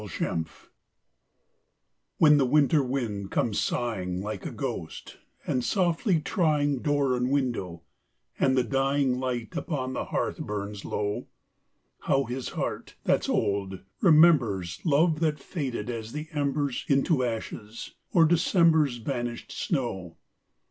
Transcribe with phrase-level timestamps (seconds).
[0.01, 0.45] LONG AGO
[2.17, 7.83] When the winter wind comes sighing Like a ghost, and softly trying Door and window,
[8.39, 11.27] and the dying Light upon the hearth burns low;
[11.99, 18.25] How his heart, that's old, remembers Love that faded as the embers Into ashes, or
[18.25, 20.17] December's Vanished snow.